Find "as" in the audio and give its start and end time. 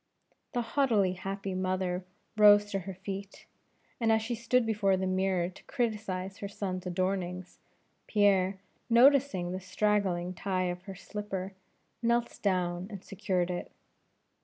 4.11-4.23